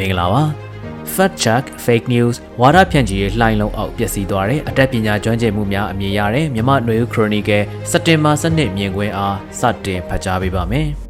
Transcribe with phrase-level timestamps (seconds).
[0.00, 0.42] မင်္ဂလာပါ
[1.14, 11.09] fact check fake news ဝါဒဖြန့်ချီရေးလှိုင်းလုံးအောက်ပျက်စီးသွားတဲ့အတက်ပညာကျွမ်းကျင်မှုများအမြင်ရတဲ့မြမနွေဦးခရိုနီကယ်စက်တင်ဘာ7မြင်ကွင်းအားစတင်ဖတ်ကြားပေးပါမယ်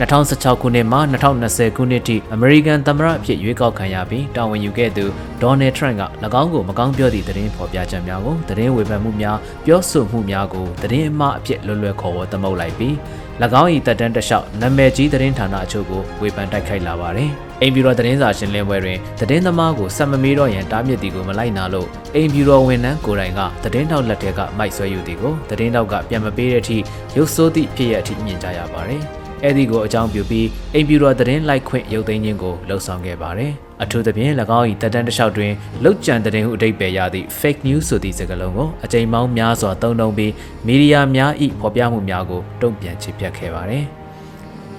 [0.00, 0.98] 2016ခုနှစ်မှ
[1.38, 5.04] 2020ခုနှစ်ထိအမေရိကန်သမ္မတအဖြစ်ရွေးကောက်ခံရပြီးတာဝန်ယူခဲ့သူ
[5.42, 6.02] ဒေါ်နယ်ထရန့်က၎
[6.40, 12.94] င်းကိုမကောင်းပြောသည့်သတင်းဖော်ပြချက်များကိုသတင်းဝေဖန်မှုများပြောဆိုမှုများကိုသတင်းအမှားအဖြစ်လွယ်လွယ်ခေါ်ဝေါ်သမုတ်လိုက်ပြီး၎
[13.60, 26.76] င်း၏တက်တန်းတစ်လျှောက်နာမည်ကြီးသတင်းဌာနအချို့ကိုဝေဖန်တိုက်ခိုက်လာပါတယ်။အိမ်ပြူတော်သတင်းစာရှင်းလင်းပွဲတွင်သတင်းသမားကိုစက်မမေးတော့ရန်တားမြစ်သည်ကိုမလိုက်နာလို့အိမ်ပြူတော်ဝန်ထမ်းကိုယ်တိုင်ကသတင်းတောက်လက်ထက်ကမိုက်ဆွဲယူသည်ကိုသတင်းတောက်ကပြန်မပေးတဲ့အထိ
[27.16, 29.04] ရုပ်ဆိုးသည့်ဖြစ်ရအထိမြင်ကြရပါတယ်။
[29.42, 35.52] အဲ့ဒီကိုအကြောင်းပြုပြီးအိမ်ပြူတော်သတင်းလိုက်ခွင့်ရုပ်သိမ်းခြင်းကိုလှုံ့ဆော်ခဲ့ပါတယ်။အထူးသဖြင့်၎င်း၏တက်တန်းတစ်လျှောက်တွင်
[35.84, 40.32] လောက်ကျန်သတင်းဟုအတိတ်ပဲရသည့် fake news ဆိုသည့်စကားလုံးကိုအကြိမ်ပေါင်းများစွာသုံးနှုန်းပြီး
[40.66, 43.84] မီဒီယာများ၏ဖော်ပြမှုများကိုတုံ့ပြန်ချပြခဲ့ပါတယ်။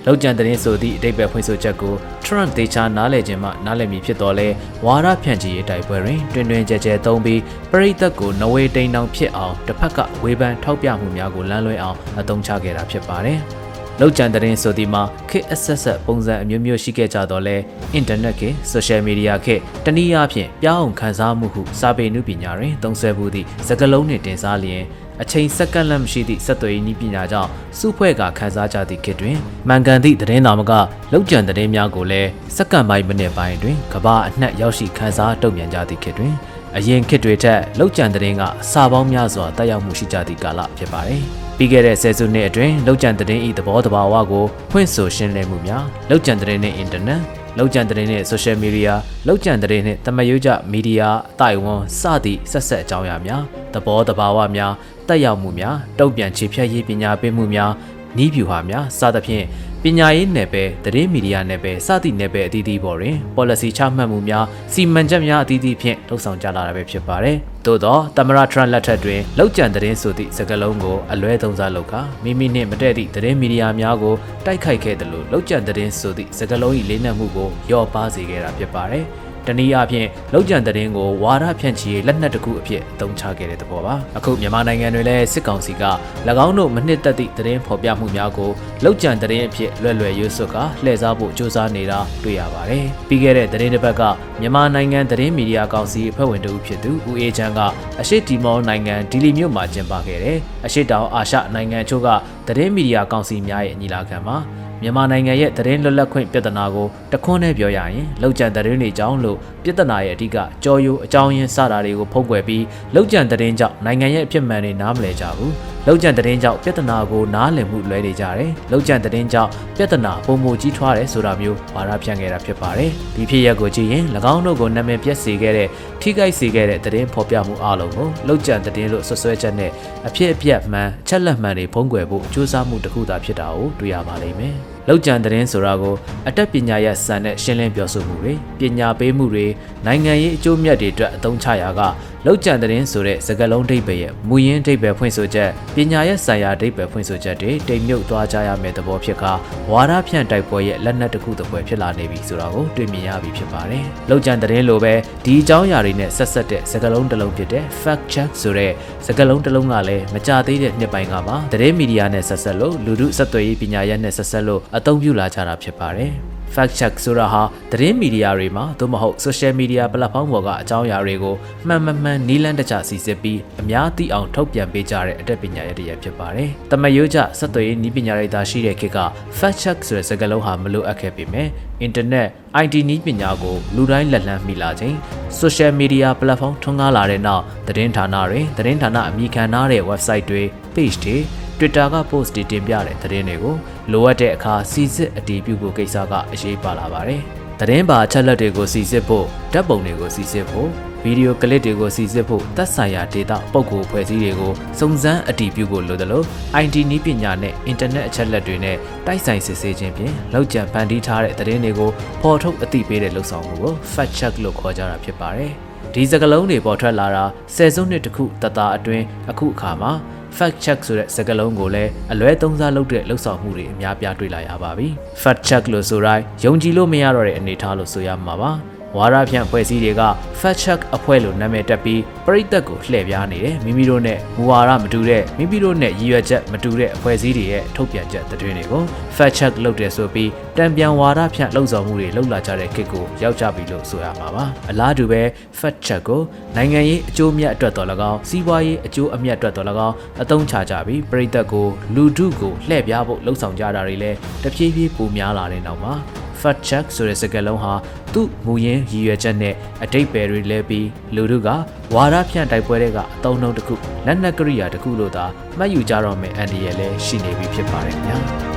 [0.06, 1.94] လောက်ကျန်သတင်းဆိုသည့်အတိတ်ပဲဖွင့်ဆိုချက်ကို
[2.26, 4.48] Trump ဒေချာနားလည်ခြင်းမှနားလည်မည်ဖြစ်တော်လဲ
[4.86, 7.42] ဝါရဖြန့်ချီရေးတိုက်ပွဲတွင်တွင်တွင်ကြဲကြဲသုံးပြီး
[7.72, 13.40] ပရိသတ်ကိုနဝေတိန်တောင်ဖြစ်အောင်တစ်ဖက်ကဝေဖန်ထောက်ပြမှုများကိုလမ်းလွှဲအောင်အသုံးချခဲ့တာဖြစ်ပါတယ်။
[14.00, 17.58] လောက်ကျန်တဲ့ဆိုဒီမှာခေတ်အဆက်ဆက်ပုံစံအမျိုးမျိုးရှိခဲ့ကြတော့လဲ
[17.94, 24.84] အင်တာနက်ခေတ်ဆိုရှယ်မီဒီယာခေတ်တနည်းအားဖြင့်ပြောင်းအောင်ခန်းစားမှုဟုစာပေနုပညာတွင်သုံးဆွဲမှုသည့်စကားလုံးနှင့်တင်စားလျင်
[25.22, 30.72] အချိန်စက္ကန့်လက်မရှိသည့်စက်သွေးနည်းပညာကြောင့်စုဖွဲ့ကခန်းစားကြသည့်ခေတ်တွင်မှန်ကန်သည့်သတင်းသာမက
[31.12, 36.34] လောက်ကျန်သတင်းများကိုလည်းစက္ကန့်ပိုင်းမိနစ်ပိုင်းတွင်ကဘာအနှက်ရောက်ရှိခန်းစားတုံ့ပြန်ကြသည့်ခေတ်တွင်
[36.78, 41.24] အရင်ခေတ်တွေထက်လောက်ကျန်သတင်းကစာပေါင်းများစွာတက်ရောက်မှုရှိကြသည့်ကာလဖြစ်ပါတယ်။
[41.58, 47.22] ပြီးခဲ့တဲ့ဆယ်စုနှစ်အတွင်းလောက်ကျန်တဲ့ဤသဘောတဘာဝကိုဖွင့်ဆိုရှင်းလင်းမှုများလောက်ကျန်တဲ့နဲ့အင်တာနက်
[47.58, 48.92] လောက်ကျန်တဲ့နဲ့ social media
[49.28, 53.44] လောက်ကျန်တဲ့နဲ့တမယုကြမီဒီယာအတိုင်ဝန်းစသည့်ဆက်ဆက်အကြောင်းအရာများ
[53.74, 54.74] သဘောတဘာဝများ
[55.08, 57.72] တက်ရောက်မှုများတုံ့ပြန်ခြေဖြတ်ရေးပညာပေးမှုများ
[58.18, 59.46] နီးဗျူဟာများစသဖြင့်
[59.86, 74.16] ပညာရေးနယ်ပယ်သတင်းမီဒီယာနယ်ပယ်စသည့်နယ်ပယ်အသီးသီးပေါ်တွင် policy ချမှတ်မှုများစီမံချက်များအသီးသီးဖြင့်လှုပ်ဆောင်ကြလာတာပဲဖြစ်ပါတယ်။သို့သောသမရထရန့်လက်ထက်တွင်လောက်ကျန်သတင်းဆိုသည့်စကားလုံးကိုအလွဲသုံးစားလုပ်ကာမိမိနှင့်မတည့်သည့်သတင်းမီဒီယာများကို
[74.46, 79.06] တိုက်ခိုက်ခဲ့တယ်လို့လောက်ကျန်သတင်းဆိုသည့်စကားလုံး၏လေးနက်မှုကိုလျော့ပါစေခဲ့တာဖြစ်ပါတယ်။
[79.48, 85.84] တနည်းအားဖြင့်လောက်ကျန်တဲ့င်းကိုဝါဒဖြန့်ချီရေးလက်နက်တစ်ခုအဖြစ်အသုံးချခဲ့တဲ့သဘောပါအခုမြန်မာနိုင်ငံတွင်လည်းစစ်ကောင်စီက၎
[86.46, 88.52] င်းတို့မနှစ်သက်သည့်သတင်းဖော်ပြမှုများကို
[88.84, 94.02] လောက်ကျန်တဲ့င်းအဖြစ်လွယ်လွယ်ရွစွတ်ကလှည့်စားဖို့စ조사နေတာတွေ့ရပါတယ်ပြီးခဲ့တဲ့သတင်းတစ်ပတ်က
[94.42, 97.60] မြန်မာနိုင်ငံသတင်းမီဒီယာကောင်စီအဖွဲ့ဝင်တို့ဖြစ်သူဦးအေးချမ်းက
[98.02, 102.08] အရှိတီမောနိုင်ငံဒီလီမြို့မှာကျင်းပခဲ့တဲ့အရှိတောင်အာရှနိုင်ငံချို့က
[102.48, 104.38] သတင်းမီဒီယာကောင်စီများရဲ့ညီလာခံမှာ
[104.84, 112.64] မြန်မာနိုင်ငံရဲ့သတင်းလွတ်လပ်ခွင့်ပြဿနာကိုတခွန်းနဲ့ပြောရရင်လောက်ကျန်သတင်းတွေကြောင့်လို့ပြဿနာရဲ့အဓိကကြောရိုးအကြောင်းရင်းစတာတွေကိုဖုံးကွယ်ပြီး
[112.96, 115.54] လောက်ကျန်သတင်းကြောင့်နိုင်ငံရဲ့အဖြစ်မှန်တွေနားမလည်ကြဘူး
[115.88, 125.68] လောက်ကျန်သတင်းကြောင့်ပြဿနာကိုနားလည်မှုလွဲနေကြတယ်လောက်ကျန်သတင်းကြောင့်ပြဿနာပုံမကြီးထွားတယ်ဆိုတာမျိုးဝါဒဖြန့်ခဲ့တာဖြစ်ပါတယ်ဒီဖြစ်ရပ်ကိုကြည့်ရင်၎င်းတို့ကိုနာမည်ပြက်စေခဲ့တဲ့
[126.02, 129.72] ထိခိုက်စေခဲ့တဲ့သတင်းဖော်ပြမှုအလုံးကိုလောက်ကျန်သတင်းလို့ဆွဆွဲချက်နဲ့
[130.08, 135.96] အဖြစ်အပျက်မှန်အချက်လက်မှန်တွေဖုံးကွယ်ဖို့ကြိုးစားမှုတစ်ခုသာဖြစ်တာကိုတွေ့ရပါလိမ့်မယ် လောက်ကျန်သတင်းဆိုတာကို
[136.28, 139.46] အတက်ပညာရဲ့စံနဲ့ရှင်းလင်းပြောဆိုမှုတွေပညာပေးမှုတွေ
[139.86, 141.82] နိုင်ငံရေးအကျိုးမြတ်တွေအတွက်အသုံးချရာက
[142.28, 149.24] လောက်ကျန်သတင်းဆိုတဲ့စကားလုံးဒိတ်ပဲရဲ့မူရင်းဒိတ်ပဲဖွင့်ဆိုချက်ပညာရဲ့ဆိုင်ရာဒိတ်ပဲဖွင့်ဆိုချက်တွေတိမ်မြုပ်သွားကြရမယ့်သဘောဖြစ်က
[149.72, 154.94] ဝါဒဖြန့်တိုက်ပွဲရဲ့လက်နက်တစ်ခုတစ်ပွဲဖြစ်လာနေပြီဆိုတာကိုတွေ့မြင်ရပြီဖြစ်ပါတယ်လောက်ကျန်သတင်းလိုပဲ
[155.26, 158.72] ဒီအကြောင်းအရာတွေနဲ့ဆက်ဆက်တဲ့စကားလုံးတစ်လုံးဖြစ်တဲ့ fact check ဆိုတဲ့
[159.06, 166.14] စကားလုံးတစ်လုံးကလည်းမကြသေးတဲ့နှစ်ပိုင်းကမှသတင်းမီဒီယာနဲ့ဆက်ဆက်လို့လူမှုဆက်သွယ်ရေးပညာရပ်နဲ့ဆက်ဆက်လို့အသုံးပြုလာကြတာဖြစ်ပါတယ်
[166.56, 167.42] fact check ဆိုတာဟာ
[167.72, 171.36] သတင်းမီဒီယာတွေမှာသို့မဟုတ် social media platform ပေါ်ကအကြောင်းအရာတွေကို
[171.68, 179.00] မှန်မှန်မှန်နီးလန်းတကျစီစစ်ပြီးအများသိအောင်ထုတ်ပြန်ပေးကြတဲ့အတတ်ပညာရတဲ့ရဖြစ်ပါတယ်။တမယိုးကျစက်သွေးနီးပညာရိတာရှိတဲ့ခေတ်က
[179.40, 181.48] fact check ဆိုတဲ့စကားလုံးဟာမလိုအပ်ခဲ့ပေမဲ့
[181.88, 182.28] internet
[182.64, 184.96] IT နီးပညာကိုလူတိုင်းလက်လှမ်းမိလာချိန်
[185.42, 190.44] social media platform ထွန်းကားလာတဲ့နောက်သတင်းဌာနတွေသတင်းဌာနအမိခံထားတဲ့ website တွေ
[190.76, 191.18] page တွေ
[191.58, 193.56] Twitter က post တွေတင်ပြတဲ့သတင်းတွေကို
[193.92, 197.22] လိုအပ်တဲ့အခါစီစစ်အတည်ပြုဖို့ကိစ္စကအရေးပါလာပါတယ်။
[197.60, 200.70] သတင်းပါအချက်လက်တွေကိုစီစစ်ဖို့ဓာတ်ပုံတွေကိုစီစစ်ဖို့
[201.04, 206.26] ဗီဒီယိုကလစ်တွေကိုစီစစ်ဖို့သက်ဆိုင်ရာ data ပုံကိုဖွဲ့စည်းတွေကိုစုံစမ်းအတည်ပြုဖို့လိုတယ်လို့
[206.64, 211.90] IT နည်းပညာနဲ့ internet အချက်လက်တွေနဲ့တိုက်ဆိုင်စစ်ဆေးခြင်းဖြင့်လောက်ကျန်ဖန်တီးထားတဲ့သတင်းတွေကို
[212.24, 215.52] ပေါ်ထုတ်အသိပေးတဲ့လုပ်ဆောင်မှုကို fact check လို့ခေါ်ကြတာဖြစ်ပါတယ်။
[215.94, 219.92] ဒီစကလုံးတွေပေါ်ထွက်လာတာဆယ်စုနှစ်တခုတသားအတွင်းအခုအခါမှာ
[220.38, 224.88] fact check ဆိုတဲ့စကားလုံးကိုလည်းအလွဲသုံးစားလုပ်တဲ့လှုပ်ဆောင်မှုတွေအများပြားတွေ့လာရပါပြီ
[225.22, 228.52] fact check လို့ဆိုတိုင်းယုံကြည်လို့မရတော့တဲ့အနေအထားလို့ဆိုရမှာပါ
[228.98, 230.02] ဝါရဖြန့်ဖွဲ့စည်းတွေက
[230.42, 238.84] fact check အဖွဲ့လို့နာမည်တက်ပြီးပြည်သက်ကိုလှည့်ပြားနေတယ်မိမိတို့နဲ့မူဝါဒမတူတဲ့မိမိတို့နဲ့ရည်ရွယ်ချက်မတူတဲ့အဖွဲ့အစည်းတွေရဲ့ထုတ်ပြန်ချက်သတင်းတွေကို
[239.16, 245.22] fact check လုပ်တယ်ဆိုပြီးတံပြန်ဝါဒဖြန့်လှုံ့ဆော်မှုတွေလှုပ်လာကြတဲ့ခေတ်ကိုရောက်ကြပြီလို့ဆိုရမှာပါအလားတူပဲ
[245.60, 246.22] fact check ကို
[246.56, 255.96] နိုင်ငံရေးအကျိုးမြတ်အတွက်တော်၎င်းစီးပွားရေးအကျိုးအမြတ်အတွက်တော်၎င်းအသုံးချကြပြီးပြည်သက်ကိုလူထုကိုလှည့်ပြားဖို့လှုံ့ဆော်ကြတာတွေလည်းတဖြည်းဖြည်းပိုများလာတဲ့နောက်မှာ
[256.42, 257.74] fact check ဆိုတဲ့စကားလုံးဟာ
[258.14, 259.54] သူ့မူရင်းရည်ရွယ်ချက်နဲ့
[259.84, 261.50] အတိတ်ပဲတွေလဲပြီးလူတို့က
[261.96, 263.76] ဝါဒဖြန့်တိုက်ပွဲတွေကအတုံးနှုံတစ်ခု
[264.06, 265.26] လက်နက်ကရိယာတစ်ခုလို့သာ
[265.58, 268.53] မှတ်ယူကြတော့မယ်အန်ဒီရဲ့လည်းရှိနေပြီဖြစ်ပါတယ်ခင်ဗျာ